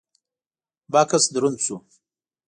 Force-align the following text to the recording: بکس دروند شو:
بکس 0.91 1.23
دروند 1.33 1.57
شو: 1.65 1.75